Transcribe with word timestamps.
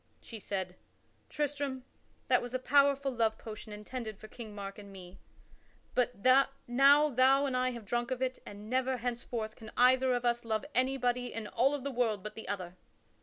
She 0.19 0.39
said: 0.39 0.77
"Tristram, 1.29 1.85
that 2.27 2.41
was 2.41 2.55
a 2.55 2.57
powerful 2.57 3.11
love 3.11 3.37
potion 3.37 3.71
intended 3.71 4.17
for 4.17 4.27
King 4.27 4.55
Mark 4.55 4.79
and 4.79 4.91
me. 4.91 5.19
But 5.93 6.23
now 6.67 7.09
thou 7.11 7.45
and 7.45 7.55
I 7.55 7.69
have 7.69 7.85
drunk 7.85 8.09
of 8.09 8.19
it 8.19 8.39
and 8.43 8.67
never 8.67 8.97
henceforth 8.97 9.55
can 9.55 9.71
either 9.77 10.15
of 10.15 10.25
us 10.25 10.43
love 10.43 10.65
anybody 10.73 11.31
in 11.31 11.45
all 11.45 11.75
of 11.75 11.83
the 11.83 11.91
world 11.91 12.23
but 12.23 12.33
the 12.33 12.47
other." 12.47 12.77